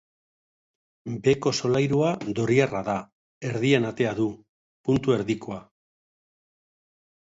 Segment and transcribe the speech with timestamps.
[1.27, 2.09] Beheko solairua
[2.41, 2.97] doriarra da,
[3.53, 4.29] erdian atea du,
[4.91, 5.65] puntu erdikoa.